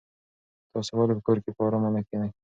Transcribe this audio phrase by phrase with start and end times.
[0.71, 2.31] تاسو ولې په کور کې په ارامه نه کېنئ؟